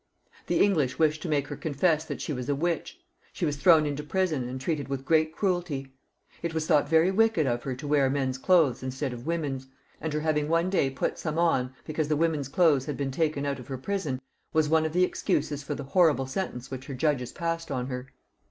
[0.47, 2.99] The English wished to make her confess that she was a witch;
[3.31, 5.93] she was thrown into prison, and treated with great cruelty.
[6.41, 8.37] It was thought very wicked of her to XXX.] CHARLES VIL 207 / wear men's
[8.39, 9.67] clothes instead of women's;
[10.01, 13.45] and her having one day put some on, because the women's clothes had been taken
[13.45, 14.19] out of her prison,
[14.53, 18.07] was one of the excuses for the horrible sentence which her judges passed on her.